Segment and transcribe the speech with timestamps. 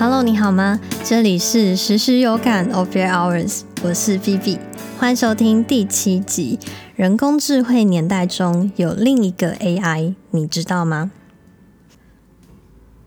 [0.00, 0.80] Hello，你好吗？
[1.04, 4.58] 这里是时时有感 of your hours，我是 Vivi，
[4.98, 6.58] 欢迎收听第七集。
[6.96, 11.10] 人工智慧年代中有另一个 AI，你知道吗？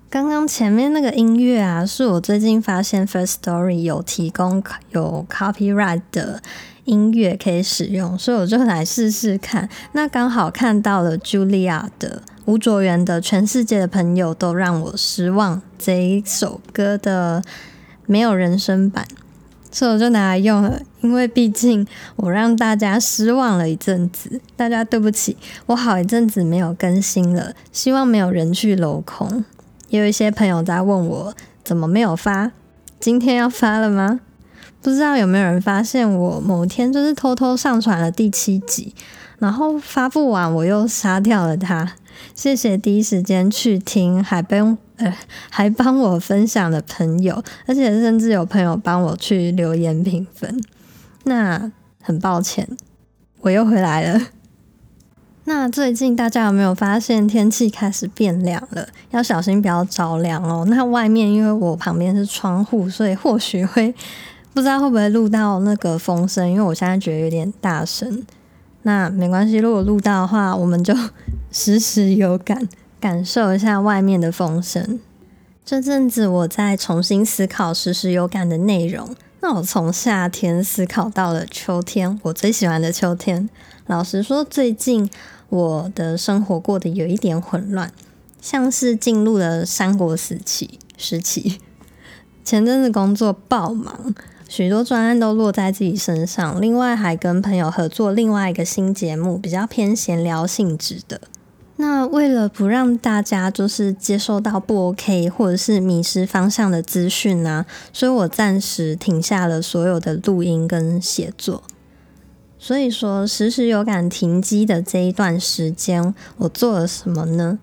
[0.08, 6.44] 刚刚前面那个音乐啊，是我最近发现 First Story 有提供有 copyright 的
[6.84, 9.68] 音乐可以使用，所以我就来试试看。
[9.94, 12.22] 那刚好看到了 Julia 的。
[12.46, 17.42] 吴卓源的《全世界的朋友都让我失望》这一首歌的
[18.06, 19.08] 没有人声版，
[19.72, 20.82] 所以我就拿来用了。
[21.00, 29.46] 因为毕竟我让大家失望了一阵子，大家对不起，我好一阵子没有更新了，希望没有人去楼空。
[29.88, 31.34] 也有一些朋友在问我
[31.64, 32.52] 怎么没有发，
[33.00, 34.20] 今天要发了吗？
[34.82, 38.94] 不知道有没有人发现我某天就是偷偷上传了第七集，
[39.44, 41.96] 然后发布完我又杀掉了他。
[42.34, 45.14] 谢谢第一时间去听，还帮呃
[45.50, 50.64] 还帮我分享的朋友，而且甚至有朋友帮我去留言评分。
[51.26, 51.70] 那
[52.02, 52.66] 很抱歉，
[53.42, 54.22] 我又回来了。
[55.44, 58.88] 那最近大家有没有发现天气开始变凉了？
[59.12, 60.64] 要小心不要着凉哦。
[60.70, 63.94] 那外面因为我旁边是窗户，所以或许会
[64.54, 68.24] 不知道会不会录到那个风声，因为我现在觉得有点大声。
[68.84, 70.94] 那没关系，如果录到的话，我们就。
[71.54, 72.68] 时时有感，
[73.00, 75.00] 感受一下外面的风声。
[75.64, 79.16] 这阵子我在重新思考时时有感的内容。
[79.40, 83.48] 那我从夏天思考到了秋天，我最喜欢的秋天。
[83.86, 85.08] 老实说，最近
[85.50, 87.94] 我的生活过得有一点混乱，
[88.42, 91.60] 像是进入了三国时期时期。
[92.44, 94.16] 前阵子工作爆忙，
[94.56, 101.22] 许多专案都落在自己身上，另外还跟朋友合作另外一个新节目，比较偏闲聊性质的。
[101.78, 111.64] 那为了不让大家就是接受到不 OK 或者是迷失方向的资讯呢，所以我暂时停下了所有的录音跟写作。
[112.60, 117.58] 所以说，时时有感停机的这一段时间，我做了什么呢？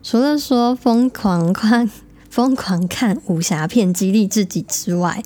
[0.00, 1.90] 除了说疯狂看、
[2.30, 5.24] 疯狂看武侠片激励自己之外。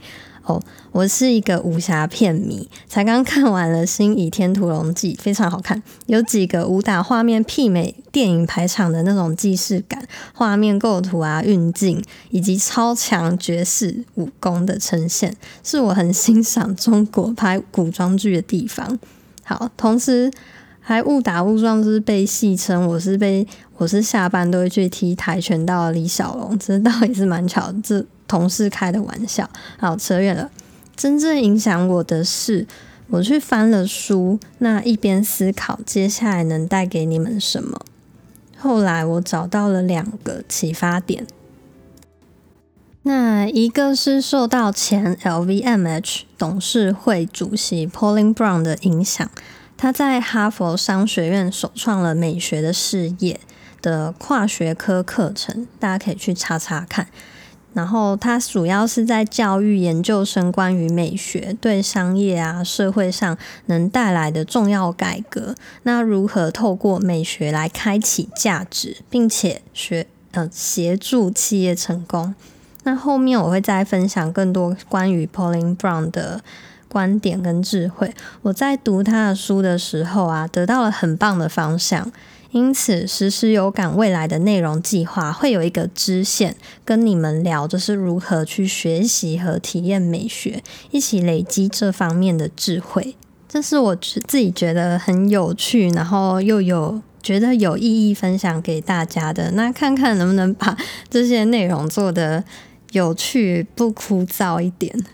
[0.93, 10.03] 我是一个武侠片迷，才刚看完了《新倚天屠龙记》，非常好看，有几个武打画面媲美电影排场的那种既视感，
[10.33, 18.99] 画面构图啊、运镜以及超强绝世武功的呈现，是我很欣赏中国拍古装剧的地方。
[19.45, 20.31] 好，同时
[20.91, 23.47] 还误打误撞，就是被戏称我是被
[23.77, 28.05] 我是下班都会去踢跆拳道的李小龙，这倒也是蛮巧，这。
[28.27, 30.51] 同事开的玩笑，好扯远了。
[30.95, 32.65] 真正影响我的是，
[33.09, 37.81] 我去翻了书，那一边思考接下来能带给你们什么。
[38.57, 41.27] 后来我找到了两个启发点，
[43.03, 49.29] 那一个是受到前 LVMH 董事会主席 Pauline Brown 的影响，
[49.81, 53.41] 他在哈佛商学院首创了美学的事业
[53.81, 57.07] 的跨学科课程，大家可以去查查看。
[57.73, 65.55] 然后，他主要是在教育研究生关于美学对商业啊、社会上能带来的重要改革。
[65.85, 72.35] 那如何透过美学来开启价值，并且学呃协助企业成功？
[72.83, 76.43] 那后面我会再分享更多关于 Pauline Brown 的
[76.91, 78.13] 观点跟智慧。
[78.43, 82.11] 我在读他的书的时候啊，得到了很棒的方向。
[82.53, 93.15] 因此，时时有感未来的内容计划会有一个支线，跟你们聊，就是如何去学习和体验美学，一起累积这方面的智慧。
[93.49, 99.53] 这是我自己觉得很有趣，然后又有觉得有意义分享给大家的。
[99.53, 100.77] 那看看能不能把
[101.09, 102.43] 这些内容做得
[102.91, 105.05] 有趣不枯燥一点。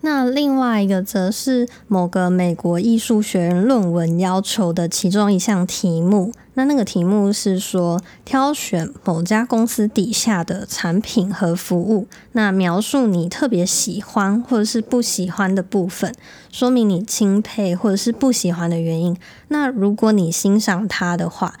[0.00, 6.32] 那另外一个则是某个美国艺术学院论文要求的其中一项题目。
[6.54, 16.14] 那那个题目是说，挑选某家公司底下的产品和服务，那描述你特别喜欢或者是不喜欢的部分，
[16.50, 19.16] 说明你钦佩或者是不喜欢的原因。
[19.48, 21.54] 那如果你欣赏它的话。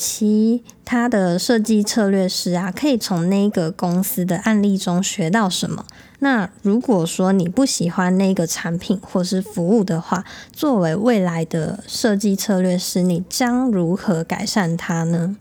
[0.00, 5.84] 其他的设计策略师啊，可以从那个公司的案例中学到什么？
[6.20, 15.36] 那如果说你不喜欢那个产品或是服务的话，作为未来的设计策略师，你将如何改善它呢？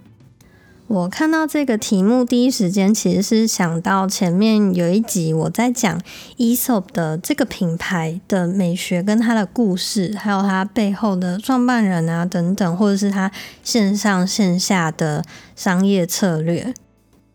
[0.86, 6.00] 我看到这个题目，第一时间其实是想到前面有一集我在讲
[6.38, 13.30] Esop 的这个品牌的美学跟它的故事，还有它背后的创办人啊等等，或者是它
[13.64, 15.26] 线上线下的
[15.58, 16.74] 商业策略。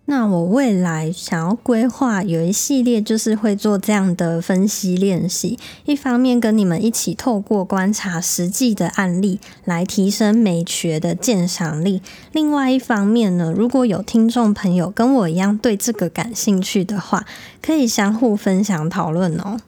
[0.07, 5.57] 那我未来想要规划有一系列，就是会做这样的分析练习。
[5.85, 12.01] 一方面跟你们一起透过观察实际的案例来提升美学的鉴赏力；
[12.33, 17.25] 另外一方面呢，如果有听众朋友跟我一样对这个感兴趣的话，
[17.63, 19.59] 可以相互分享讨论哦。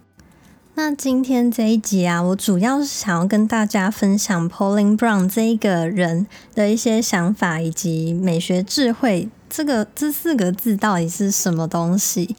[0.74, 9.28] 那今天这一集啊，我主要是想要跟大家分享 Pauline Brown 这一个人的一些想法以及美学智慧。
[9.56, 12.34] 这个这四个字到底是什么东西？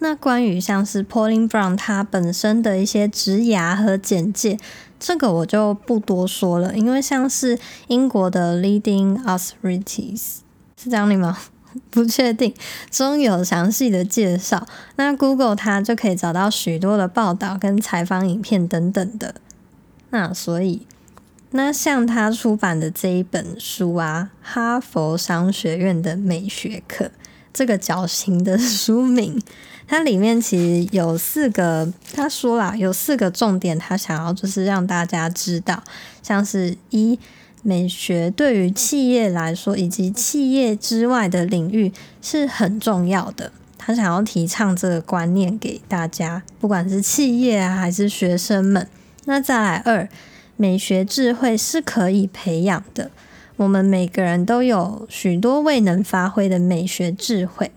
[0.00, 4.58] 那关于像是 Pauline Brown 他本身的一些职涯和简介，
[5.00, 10.40] 这个我就不多说了，因为像是英国的 Leading Authorities
[10.76, 11.38] 是这样吗？
[11.88, 12.52] 不确定，
[12.90, 14.66] 中有详细的介绍。
[14.96, 19.36] 那 Google 它就可以找到许多的报道跟采访影片等等的。
[20.10, 20.86] 那所以。
[21.50, 27.04] 那像他出版的这一本书啊，《哈佛商学院的美学课》
[27.54, 29.40] 这个绞刑的书名，
[29.86, 35.82] 它里面其实有四个，他说啦，有四个重点，他想要就是让大家知道，
[36.22, 37.18] 像是一
[37.62, 41.90] 美学对于企业来说，以及企业之外的领域
[42.20, 48.86] 是很重要的，他想要提倡这个观念给大家，不管是企业啊还是学生们。
[49.24, 50.06] 那再来二。
[50.60, 53.12] 美学智慧是可以培养的，
[53.54, 57.70] 我们每个人都有许多未能发挥的美学智慧。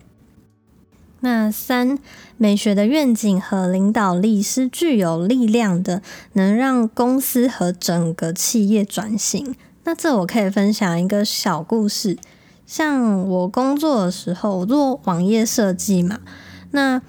[1.20, 2.00] 那三，
[2.38, 6.02] 美学的愿景和领导力是具有力量的，
[6.34, 9.54] 能让公司和整个企业转型。
[9.84, 12.18] 那这我可以分享一个小故事，
[12.66, 16.22] 像我工作的时候，我做网页设计嘛，
[16.72, 17.04] 那。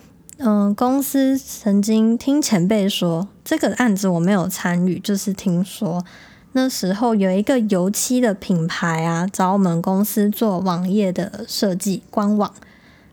[0.44, 6.04] 嗯，公司曾经听前辈说，这个案子我没有参与，就是听说
[6.50, 12.52] 那时候有一个油漆的品牌啊，找我们公司做网页的设计官网。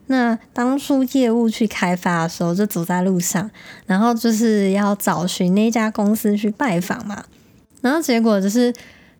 [0.07, 3.51] 那当初业务去开发的时候，就走在路上，
[3.85, 7.23] 然后就是要找寻那家公司去拜访嘛。
[7.81, 8.73] 然后结果就是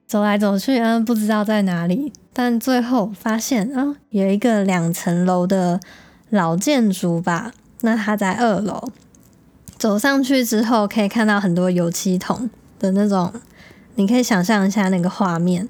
[0.08, 5.80] 走来走去，嗯，不知道在哪里，但最后发现啊，有一个两层楼的
[6.32, 7.52] 老建筑吧。
[7.82, 8.92] 那它在二楼，
[9.78, 13.32] 走上去之后可以看到很多油漆桶的那种，
[13.96, 15.70] 你可以想象一下那个画面。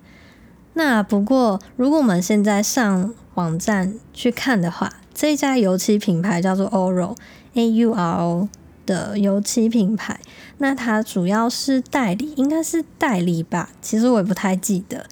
[0.74, 8.50] 那不过，如果我们现在上网站去看的话，这家油漆品牌叫做 Auro，A U R O
[8.88, 10.20] 的油漆品牌。
[10.58, 13.70] 那它主要是代理，应该是代理吧？
[13.82, 15.06] 其实我也不太记得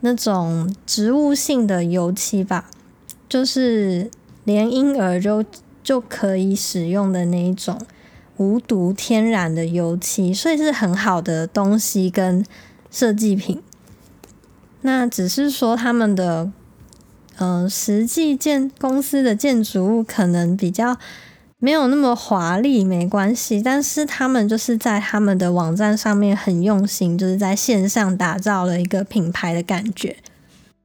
[0.00, 2.70] 那种植物性的油漆吧，
[3.28, 4.08] 就是
[4.44, 5.44] 连婴儿都。
[5.86, 7.80] 就可以使用的那一种
[8.38, 12.44] 无毒天然的油漆，所以是很好的东西跟
[12.90, 13.62] 设计品。
[14.80, 16.50] 那只是说他们的
[17.36, 20.96] 呃实际建公司的建筑物可能比较
[21.58, 23.62] 没有那么华丽，没关系。
[23.62, 30.16] 但是他们就是在他们的网站上面很用心，就是在线上打造了一个品牌的感觉。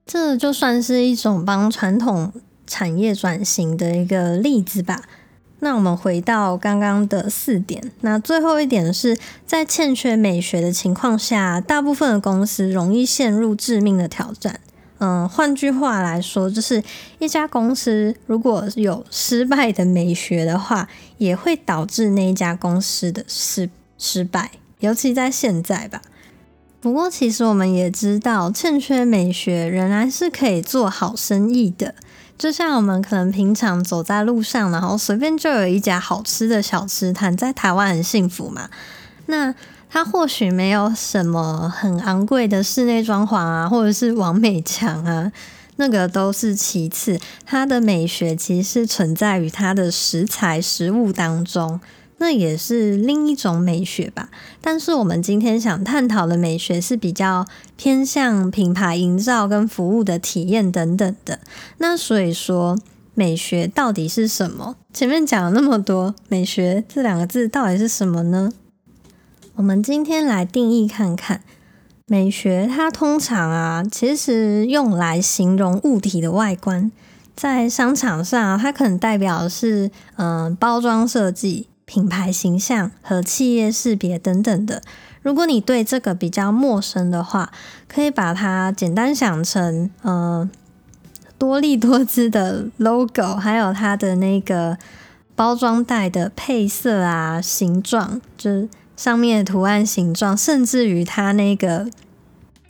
[0.06, 2.32] 这就算是一种帮传统。
[2.72, 5.02] 产业转型的一个例子吧。
[5.60, 14.62] 那我们回到刚刚的四点，那最后一点是在欠缺美学的情况下，大部分的公司容易陷入致命的挑战。
[15.00, 16.82] 嗯，换句话来说，就是
[17.20, 20.88] 一家公司如果有失败的美学的话，
[21.18, 26.02] 也会导致那一家公司的失失败，尤其在现在吧。
[26.80, 31.94] 不过，其实我们也知道，欠缺美学仍然是可以做好生意的。
[32.42, 38.68] 就像我们可能平常走在路上，然后随便就有一家好吃的小吃摊，在台湾很幸福嘛。
[39.28, 39.54] 那
[39.92, 45.32] 它或许没有什么很昂贵的室内装潢啊，或者是王美墙啊，
[45.76, 47.20] 那个都是其次。
[47.46, 51.80] 它的美学其实是存在于它的食材、食物当中。
[52.22, 54.30] 那也是另一种美学吧，
[54.62, 61.40] 但是我们今天想探讨的美学是比较偏向品牌营造跟服务的体验等等的。
[61.80, 62.78] 那所以说，
[63.16, 64.76] 美学到底是什么？
[64.94, 68.54] 前面讲了那么多，美学这两个字到底是什么呢？
[69.56, 71.42] 我们今天来定义看看，
[72.06, 76.92] 美学它通常啊，其实用来形容物体的外观，
[77.36, 81.66] 在商场上，它可能代表的是嗯包装设计。
[81.92, 84.82] 品牌形象和企业识别等等的，
[85.22, 87.52] 如果你对这个比较陌生的话，
[87.90, 90.50] 可以把它简单想成，呃，
[91.38, 94.78] 多利多姿的 logo，还有它的那个
[95.36, 101.90] 包装袋的配色啊、形状，就是上面的图案形状，甚至于它那个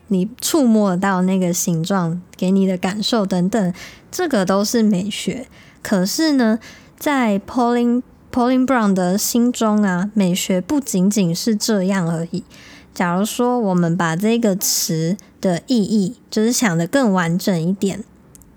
[0.07, 3.73] 你触摸到那个形状给你的感受等等，
[4.09, 5.45] 这个都是美学。
[5.83, 6.57] 可是呢，
[6.97, 8.01] 在 Pauline
[8.31, 12.45] Pauline Brown 的心中啊，美学不仅仅是这样而已。
[12.93, 18.03] 假如说我们把这个词的意义，就是想的更完整一点，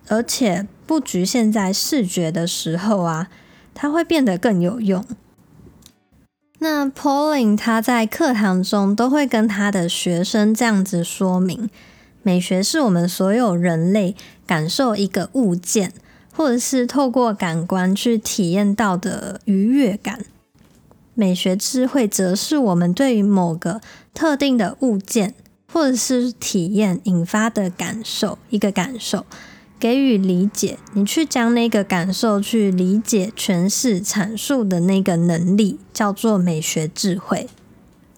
[0.08, 3.28] 而且不局限在视觉的时候啊，
[3.74, 5.04] 它会变得更有用。
[6.60, 11.68] 那 Pauline 他在课堂中都会跟他的学生这样子说明：
[12.22, 14.16] 美学是我们所有人类
[14.46, 15.92] 感受一个物件，
[16.36, 20.24] 或者是透过感官去体验到的愉悦感。
[21.14, 23.80] 美学智慧则是我们对于某个
[24.12, 25.34] 特定的物件
[25.72, 29.24] 或者是体验引发的感受，一个感受。
[29.78, 37.48] 给予理解，你去将那个感受去理解、诠释、阐述的那个能力，叫做美学智慧。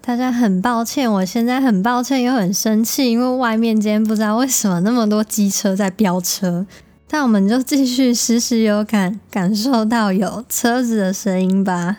[0.00, 6.64] 大家很抱歉，我现在很抱歉又很生气，因为外面今天不知道为什么那么多机车在飙车。
[7.08, 11.98] 但我们就继续时时有感，感受到有车子的声音吧。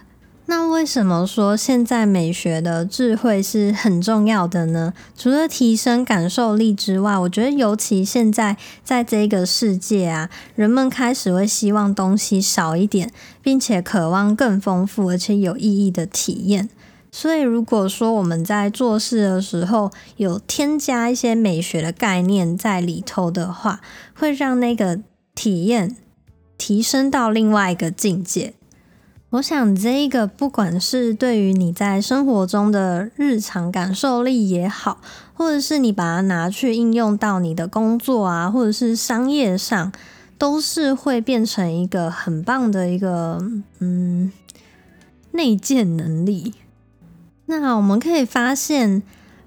[0.50, 4.94] 那为什么说现在美学的智慧是很重要的呢？
[5.18, 13.12] 除了提升感受力之外，我觉得尤其现在在这个世界啊，人们开始会希望东西少一点，
[13.42, 16.70] 并且渴望更丰富而且有意义的体验。
[17.20, 23.82] 所以，如果说我们在做事的时候有添加一些美学的概念在里头的话，
[24.14, 25.00] 会让那个
[25.34, 25.98] 体验
[26.60, 28.54] 提升到另外一个境界。
[29.32, 35.02] 我想，这一个不管是对于你在生活中的日常感受力也好，
[35.34, 39.92] 或者是你把它拿去应用到你的工作啊，或者是商业上，
[40.38, 43.44] 都是会变成一个很棒的一个
[43.80, 44.32] 嗯
[45.32, 46.54] 内建能力。
[47.50, 49.02] 那我们可以发现，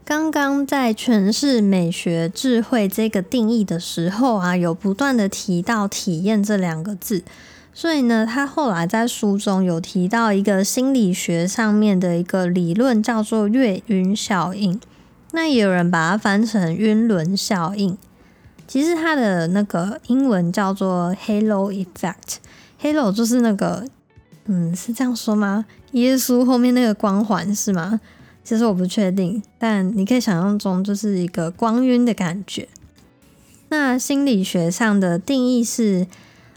[0.06, 7.22] 刚刚在诠释美学智慧这个定义的时候啊，有不断的提到“体验”这两个字。
[7.74, 14.80] 所以呢，他后来在书中有提到一个心理学上面的一个理论，叫做月晕效应。
[15.32, 17.96] 那也有人把它翻成晕轮效应。
[18.66, 22.38] 其实它的那个英文叫做 Halo Effect。
[22.82, 23.84] Halo 就是那个，
[24.52, 25.64] 嗯，是这样说吗？
[25.92, 28.00] 耶稣后面那个光环是吗？
[28.42, 32.66] 其实我不确定，但你可以想象中就是一个光晕的感觉。
[33.68, 36.08] 那心理学上的定义是。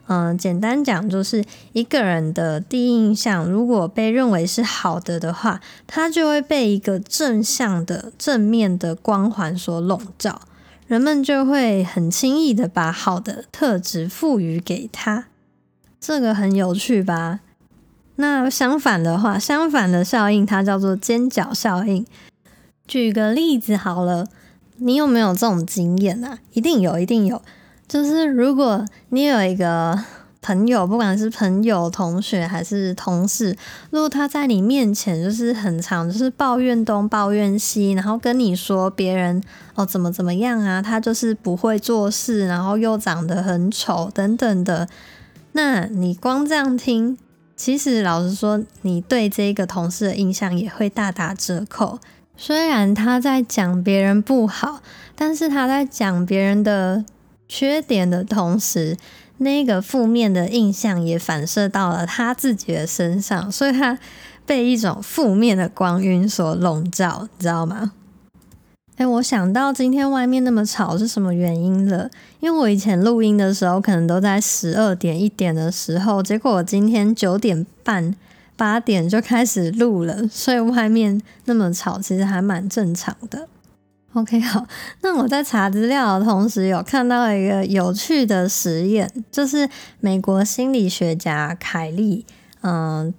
[0.08, 10.42] 嗯，简单讲就是一个人的第一印象，如果被认为是好的的话，他就会被一个正向的、正面的光环所笼罩，
[10.88, 15.28] 人们就会很轻易的把好的特质赋予给他。
[16.02, 17.40] 这个很有趣吧？
[18.16, 22.06] 那相反的话，相反的效应它叫做尖角效应。
[22.88, 24.28] 举个例子好了，
[24.78, 26.40] 你有没有这种经验啊？
[26.54, 27.42] 一定有，一定有。
[27.88, 29.98] 就是如果你有一个
[30.42, 33.56] 朋友，不管是朋友、同学还是同事，
[33.92, 39.42] 如果他在你面前就是很常就是抱怨东抱怨西，然后跟你说别人
[39.76, 44.90] 哦怎么怎么样啊，他就是不会做事，然后又长得很丑等等的，
[45.54, 47.18] 那你光这样听，
[47.56, 52.00] 其实老实说，你对这个同事的印象也会大打折扣。
[52.36, 54.82] 虽然他在讲别人不好，
[55.16, 57.06] 但是他在讲别人的。
[57.46, 58.98] 缺点的同时，
[59.38, 64.00] 那个负面的印象也反射到了他自己的身上，所以他
[64.44, 67.92] 被一种负面的光晕所笼罩，你知道吗？
[68.98, 72.10] 哎，我想到今天外面那么吵是什么原因了？
[72.40, 78.16] 因为我以前录音的时候可能都在十二点一点的时候，结果我今天九点半
[78.56, 83.48] 八点就开始录了，所以外面那么吵其实还蛮正常的。
[84.14, 84.64] OK，好。
[85.02, 89.68] 那我在查资料的同时，有看到一个有趣的实验，就是
[90.02, 92.24] 美国心理学家凯利，
[92.62, 93.12] 嗯，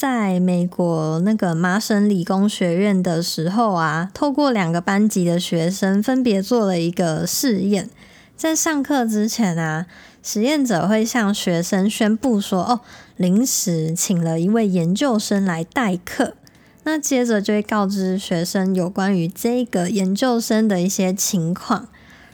[0.00, 7.90] 在美国那个麻省理工学院的时候啊，透过两个班级的学生，分别做了一个试验。
[8.34, 9.84] 在上课之前啊，
[10.22, 12.80] 实验者会向学生宣布说：“哦，
[13.18, 16.32] 临时请了一位研究生来代课。”
[16.84, 21.88] 那接着就会告知学生有关于这个研究生的一些情况。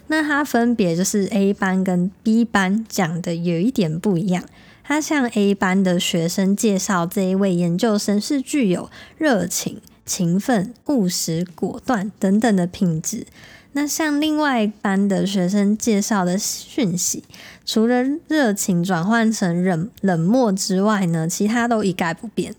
[0.09, 4.45] 那他分别就是 A 班跟 B 班讲的有一点不一样。
[4.85, 13.27] 他向 A 班的学生介绍这一位研究生是具有热情、勤奋、务实、果断等等的品质。
[13.73, 17.25] 那向另外一班的学生介绍的讯息，
[17.65, 22.55] 除了热情转换成冷冷漠之外呢，其他都一概不变。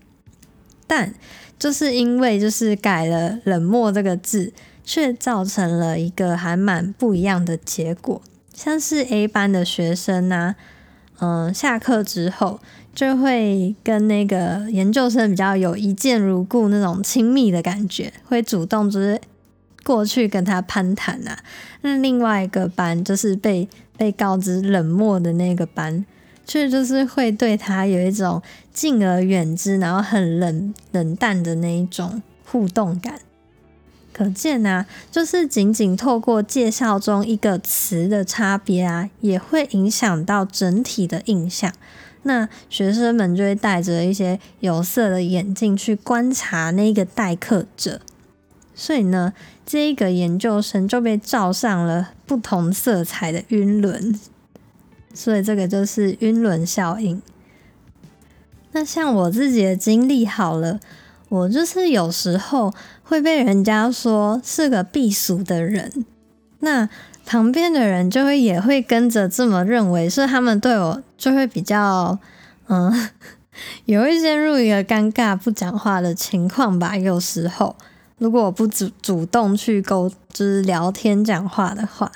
[0.86, 1.14] 但
[1.58, 4.52] 就是因为就是改了冷漠这个字，
[4.88, 8.22] 却造成了一个还蛮不一样的结果。
[8.54, 10.56] 像是 A 班的学生呢，
[11.20, 12.58] 嗯，下课之后
[12.94, 19.20] 就会跟那个研究生比较有一见如故那种亲密的感觉，会主动就是
[19.84, 21.38] 过去跟他攀谈啊。
[21.82, 23.68] 那另外一个班就是被
[23.98, 26.06] 被告知冷漠的那个班。
[26.50, 28.40] 却就是会对他有一种
[28.72, 33.20] 敬而远之，然后很冷冷淡的那一种互动感。
[34.18, 41.72] 可见啊，就是仅仅透过介绍中一个词的差别啊，也会影响到整体的印象。
[42.24, 48.00] 那学生们就会戴着一些有色的眼镜去观察那个待客者，
[48.74, 49.32] 所以呢，
[49.64, 54.18] 这一个研究生就被罩上了不同色彩的晕轮。
[55.14, 57.22] 所以这个就是晕轮效应。
[58.72, 60.80] 那像我自己的经历好了，
[61.28, 66.04] 我就是有时候会被人家说是个避俗的人，
[66.60, 66.88] 那
[67.26, 72.18] 旁边的人就会也会跟着这么认为，是他们对我就会比较
[72.68, 73.10] 嗯，
[73.84, 76.96] 有一些入一个尴尬不讲话的情况吧。
[76.96, 77.76] 有时候
[78.16, 82.10] 如果我不主主动去沟，就是聊天讲话的话。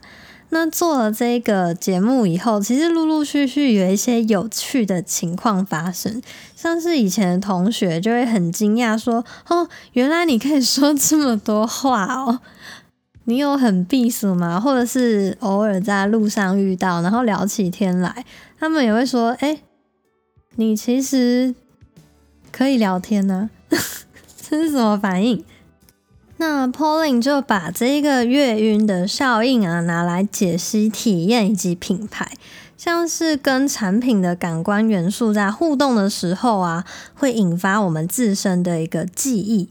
[0.55, 6.21] 那做了这个节目以后，其实陆陆续续有一些有趣的情况发生，
[6.55, 12.41] 像是以前的同学就会很惊讶说：“哦，原来你可以说这么多话哦，
[13.25, 18.27] 你有很避暑吗？”或者是偶尔在路上遇到，然后聊起天来，
[18.61, 19.63] 他们也会说：“哎，
[20.57, 21.55] 你其实
[22.51, 23.49] 可以聊天呢。”
[24.51, 25.43] 这是什么反应？
[26.45, 32.33] 那 Pauline 就把这一个月晕的效应啊拿来解析体验以及品牌，
[32.77, 36.85] 像是跟产品的感官元素在互动的时候啊，
[37.15, 39.69] 会引发我们自身的一个记忆。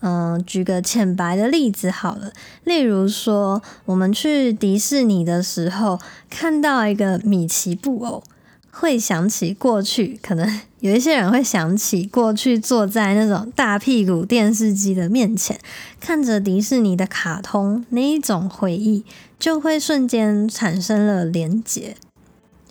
[0.00, 2.32] 嗯，举个浅白的例子好了，
[2.64, 8.24] 例如说我们去迪士尼的时候，看到一个米奇布偶。
[8.70, 15.58] 会想起过去，可能有一些人会想起过去，坐在那种大屁股电视机的面前，
[16.00, 19.04] 看着迪士尼的卡通，那一种回忆
[19.38, 21.96] 就会瞬间产生了连结。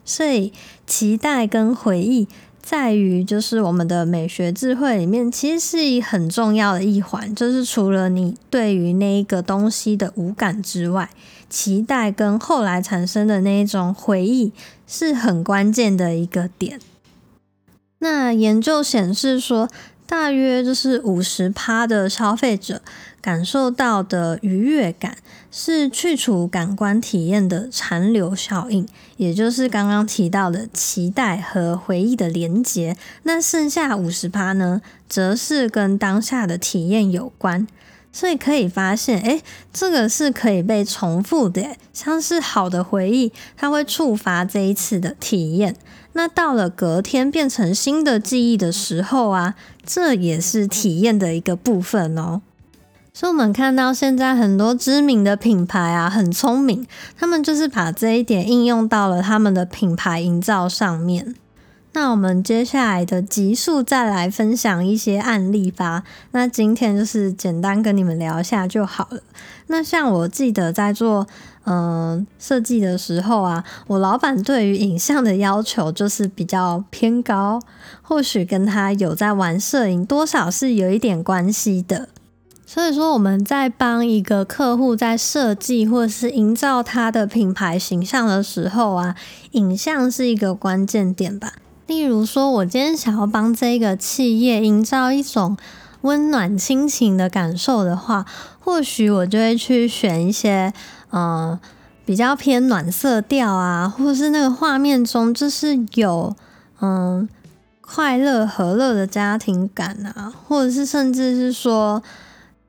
[0.05, 0.53] 所以，
[0.85, 2.29] 期待跟回忆
[2.61, 7.35] 在于，就是我们的美学智慧里面，其实是很重要的一环。
[7.35, 11.09] 就是除了你对于那一个东西的无感之外，
[11.49, 14.51] 期待跟后来产生的那一种回忆。
[14.89, 16.79] 是很关键的一个点。
[17.99, 19.67] 那研究显示说，
[20.05, 22.81] 大约就是五十趴的消费者
[23.19, 25.17] 感受到的愉悦感，
[25.51, 32.95] 是去除感官体验的残留效应，也就是刚刚提到的期待和回忆的连结。
[33.23, 37.67] 那剩下五十趴呢，则是跟当下的体验有关。
[38.11, 39.41] 所以可以发现，哎，
[39.71, 45.75] 这个是可以被重复的，像是好的回忆，它会触发这一次的体验。
[46.13, 49.53] 那到了隔天变成新的记忆的时候啊，
[49.85, 52.41] 这也是体验的一个部分哦。
[53.13, 61.35] 所以我们看到现在很多知名的品牌啊，很聪明，他们就是把这一点应用到了他们的品牌营造上面。
[61.93, 66.03] 那我们接下来的集数再来分享一些案例吧。
[66.31, 69.21] 那今天就是简单跟你们聊一下就好了。
[69.65, 71.25] 那像我记得在做
[71.63, 77.59] 嗯设计的时候啊，我老板对于影像的要求就是比较偏高，
[78.03, 82.09] 或许跟他有在玩摄影多少是有一点关系的。
[82.67, 89.15] 所以说我们在帮一个客户在设计或是营造他的品牌形象的时候啊，
[89.51, 91.53] 影像是一个关键点吧。
[91.87, 95.57] 例如说，我今天想要帮这个企业营造一种
[96.01, 98.25] 温暖亲情的感受的话，
[98.59, 100.73] 或许我就会去选一些
[101.11, 101.57] 呃
[102.05, 106.35] 比较偏暖色调啊，或者是那个画面中就是有
[106.81, 107.27] 嗯
[107.79, 112.03] 快乐和乐的家庭感啊，或者是甚至是说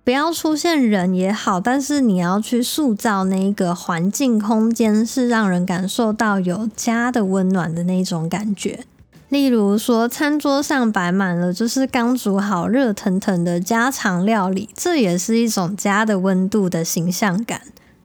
[0.04, 8.85] 不要出现人也好，但是你要去塑造那个环境空间，是让人感受到有家的温暖的那种感觉。
[9.29, 17.61] 例如说，餐桌上摆满了就是刚煮好、热腾腾的家常料理，这也是一种家的温度的形象感。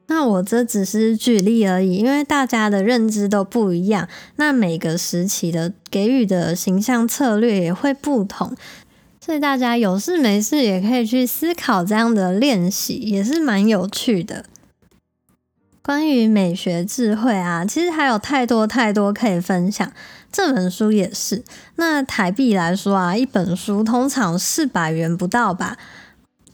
[0.08, 8.54] 那我这只是举例而已，因为大家的认知都不一样，那每个时期的给予的形象策略也会不同，
[9.26, 14.44] 所以大家有事没事也可以去思考这样的练习，也是蛮有趣的。
[15.86, 19.92] 关于美学智慧啊，其实还有太多太多可以分享。
[20.32, 21.44] 这本书也是，
[21.76, 25.78] 那台币来说啊，一本书通常四百元不到吧。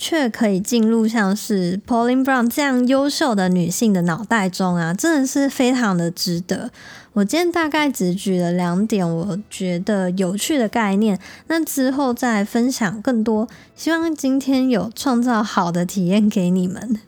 [0.02, 6.72] 却可以进入像是 Pauline Brown 这样优秀的女性的脑袋中啊，真的是非常的值得。
[7.12, 13.50] 我今天大概只举了两点我觉得有趣的概念，那之后再分享更多。
[13.76, 17.02] 希望今天有创造好的体验给你们。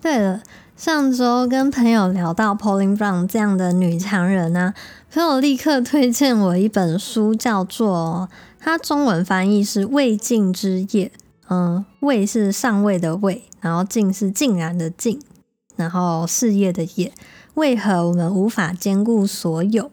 [0.00, 0.40] 对了，
[0.80, 4.72] 上周跟朋友聊到 Pauline Brown 这样的女强人啊，
[5.12, 11.04] 朋友立刻推荐我一本书，叫做她中文翻译是《未尽之夜》。
[11.50, 15.20] 嗯，未是上位的未，然后尽是竟然的尽，
[15.76, 17.12] 然后事业的业。
[17.52, 19.90] 为何我们无法兼顾所有？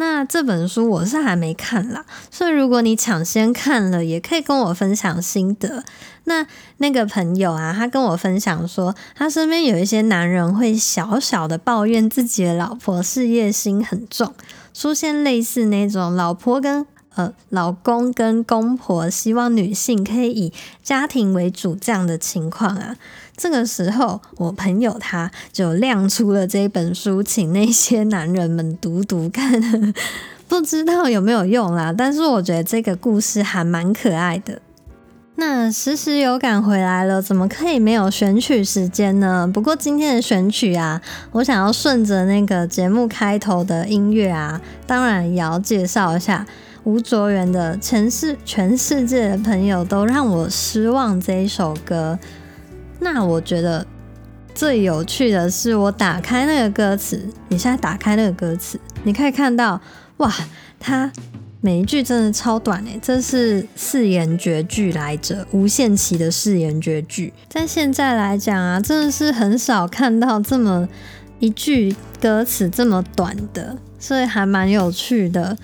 [0.00, 5.82] 那这本书我是还没看啦，所以如果你抢先看了，也可以跟我分享心得。
[6.22, 14.32] 那那个朋友啊，他跟我分享说，他身边有一些男人会小小的抱怨自己的老婆事业心很重，
[14.72, 16.86] 出现类似那种老婆跟。
[17.14, 20.52] 呃，老公跟公婆希望女性可以以
[20.84, 22.94] 家庭为主这样的情况啊，
[23.38, 29.94] 这个时候我朋友他就亮出了这本书，请那些男人们读读看，
[30.48, 31.94] 不知道有没有用啦。
[31.96, 34.60] 但是我觉得这个故事还蛮可爱的。
[35.36, 39.48] 那时时有感回来了，怎么可以没有选曲时间呢？
[39.54, 46.44] 不过今天的选曲啊，我想要顺着那个节目开头的音乐啊，当然也要介绍一下。
[46.84, 52.18] 吴卓源的《全世全世界的朋友都让我失望》这一首歌，
[53.00, 53.86] 那我觉得
[54.54, 59.80] 最有趣的是，我打开那个歌词，你现在打开那个歌词，你可以看到，
[60.16, 60.34] 哇，
[60.80, 61.12] 它
[61.60, 70.88] 每一句真的超短诶，这是四言绝句来着，无限期的四言绝句，在现在来讲啊，真的是很少看到这么
[71.38, 75.56] 一句歌词这么短的，所以还蛮有趣的。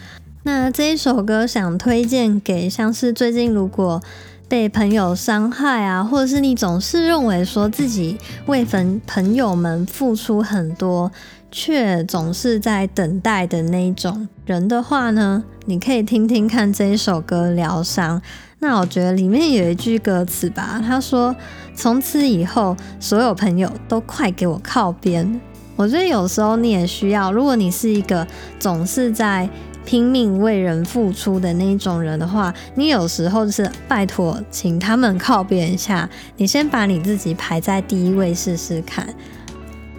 [0.45, 4.03] 那这一首歌想推荐给像是最近如果
[4.49, 11.11] 被朋友伤害啊，或者是你总是认为说自己为朋朋友们付出很多，
[11.51, 18.21] 却总是在等待的那种人的话呢，你可以听听看这一首歌疗伤。
[18.61, 21.35] 那我觉得里面有一句歌词吧，他说
[21.77, 25.41] ：“从此以后，所有朋友都快给我靠边。”
[25.77, 28.27] 我觉得有时候你也需要，如果你是一个
[28.59, 29.49] 总是在
[29.85, 36.09] 拼命为人付出的那种人的话，你有时候就是拜托，请他们靠边一下。
[36.37, 39.15] 你先把你自己排在第一位试试看，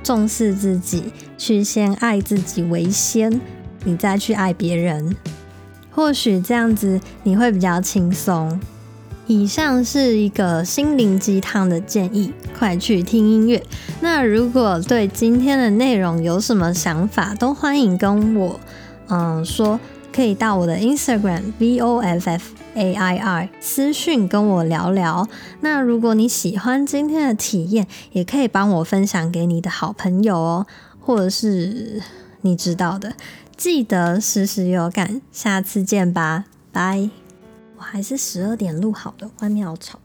[0.04, 3.39] 重视自己，去先爱自己为先，
[3.84, 5.15] 你再去爱别人。
[5.91, 8.60] 或许这样子你会比较轻松。
[9.28, 13.63] 以上是一个心灵鸡汤的建议，快去听音乐。
[14.00, 18.60] 那如果对今天的内容有什么想法，都欢迎跟我。
[19.07, 19.79] 嗯，说
[20.13, 25.27] 可以到我的 Instagram v o f f a i r 私讯跟我聊聊。
[25.61, 30.67] 那如果你喜欢今天的体验，也可以帮我分享给你的好朋友哦，
[30.99, 32.01] 或者是
[32.41, 33.13] 你知道的。
[33.55, 37.09] 记得时时有感，下次见吧，拜。
[37.77, 39.99] 我还是十二点录好的，外面好吵。